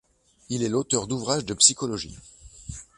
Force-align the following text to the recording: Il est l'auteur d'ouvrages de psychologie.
Il 0.49 0.63
est 0.63 0.69
l'auteur 0.69 1.05
d'ouvrages 1.05 1.45
de 1.45 1.53
psychologie. 1.53 2.17